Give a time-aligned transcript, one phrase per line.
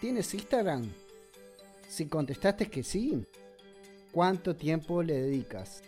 [0.00, 0.92] ¿Tienes Instagram?
[1.88, 3.24] Si contestaste que sí,
[4.12, 5.82] ¿cuánto tiempo le dedicas?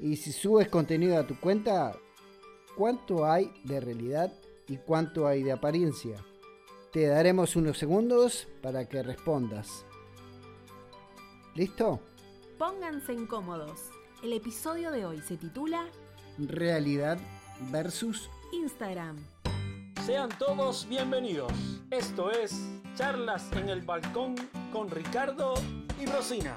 [0.00, 1.94] Y si subes contenido a tu cuenta,
[2.76, 4.32] ¿cuánto hay de realidad
[4.66, 6.16] y cuánto hay de apariencia?
[6.92, 9.84] Te daremos unos segundos para que respondas.
[11.54, 12.00] ¿Listo?
[12.58, 13.90] Pónganse incómodos.
[14.24, 15.86] El episodio de hoy se titula
[16.36, 17.18] Realidad
[17.70, 19.18] versus Instagram.
[20.10, 21.52] Sean todos bienvenidos.
[21.88, 24.34] Esto es Charlas en el Balcón
[24.72, 25.54] con Ricardo
[26.02, 26.52] y Rosina.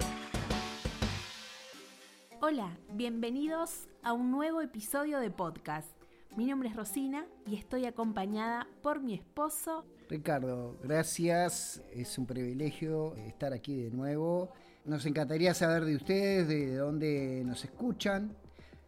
[2.41, 5.88] Hola, bienvenidos a un nuevo episodio de podcast.
[6.35, 9.85] Mi nombre es Rosina y estoy acompañada por mi esposo.
[10.09, 11.80] Ricardo, gracias.
[11.91, 14.52] Es un privilegio estar aquí de nuevo.
[14.83, 18.35] Nos encantaría saber de ustedes, de dónde nos escuchan.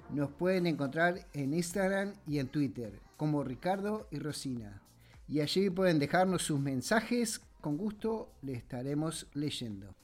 [0.09, 4.82] Nos pueden encontrar en Instagram y en Twitter como Ricardo y Rosina.
[5.28, 7.42] Y allí pueden dejarnos sus mensajes.
[7.62, 9.96] Con gusto les estaremos leyendo.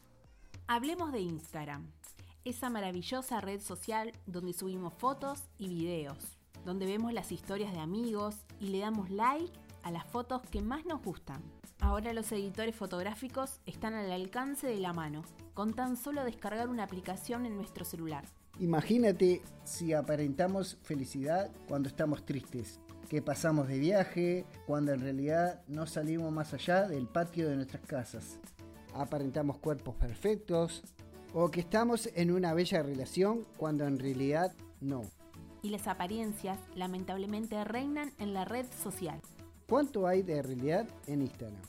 [0.68, 1.92] Hablemos de Instagram,
[2.46, 8.36] esa maravillosa red social donde subimos fotos y videos, donde vemos las historias de amigos
[8.60, 9.52] y le damos like
[9.84, 11.42] a las fotos que más nos gustan.
[11.80, 16.84] Ahora los editores fotográficos están al alcance de la mano, con tan solo descargar una
[16.84, 18.24] aplicación en nuestro celular.
[18.60, 22.80] Imagínate si aparentamos felicidad cuando estamos tristes,
[23.12, 27.86] que pasamos de viaje, cuando en realidad no salimos más allá del patio de nuestras
[27.86, 28.40] casas.
[28.94, 30.82] Aparentamos cuerpos perfectos
[31.34, 35.02] o que estamos en una bella relación cuando en realidad no.
[35.62, 39.20] Y las apariencias lamentablemente reinan en la red social.
[39.68, 41.60] ¿Cuánto hay de realidad en Instagram?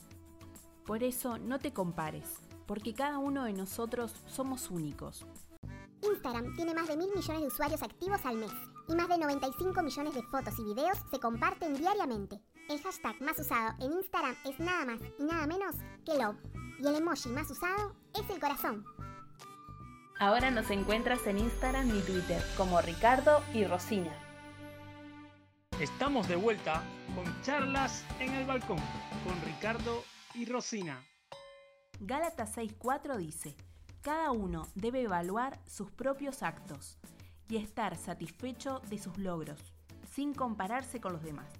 [0.85, 2.23] Por eso no te compares,
[2.65, 5.25] porque cada uno de nosotros somos únicos.
[6.03, 8.51] Instagram tiene más de mil millones de usuarios activos al mes
[8.87, 12.41] y más de 95 millones de fotos y videos se comparten diariamente.
[12.69, 16.37] El hashtag más usado en Instagram es nada más y nada menos que love
[16.79, 18.85] y el emoji más usado es el corazón.
[20.19, 24.11] Ahora nos encuentras en Instagram y Twitter como Ricardo y Rosina.
[25.79, 26.83] Estamos de vuelta
[27.15, 28.79] con Charlas en el Balcón
[29.23, 31.03] con Ricardo y Rosina.
[31.99, 33.55] Gálatas 6.4 dice,
[34.01, 36.99] cada uno debe evaluar sus propios actos
[37.49, 39.59] y estar satisfecho de sus logros,
[40.13, 41.51] sin compararse con los demás.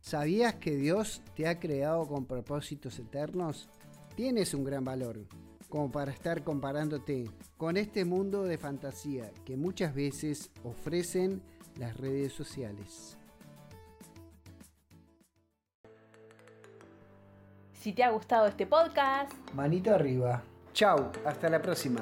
[0.00, 3.68] ¿Sabías que Dios te ha creado con propósitos eternos?
[4.16, 5.26] Tienes un gran valor,
[5.68, 11.42] como para estar comparándote con este mundo de fantasía que muchas veces ofrecen
[11.78, 13.16] las redes sociales.
[17.72, 20.42] Si te ha gustado este podcast, Manito arriba.
[20.74, 22.00] Chau, hasta la próxima.